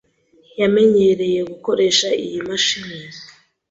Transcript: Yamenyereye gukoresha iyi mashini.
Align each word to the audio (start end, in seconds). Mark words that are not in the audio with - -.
Yamenyereye 0.59 1.39
gukoresha 1.51 2.07
iyi 2.25 2.39
mashini. 2.47 2.99